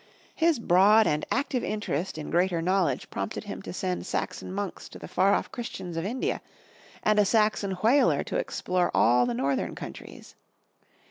[0.33, 4.97] His broad and active interest in greater knowledge prompted him to send Saxon monks to
[4.97, 6.41] the far off Christians of India
[7.03, 10.33] and a Saxon whaler to explore all the Northern Countries.